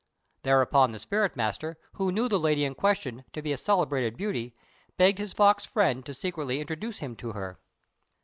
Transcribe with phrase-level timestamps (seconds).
[0.41, 4.55] Thereupon the spirit merchant, who knew the lady in question to be a celebrated beauty,
[4.97, 7.59] begged his fox friend to secretly introduce him to her.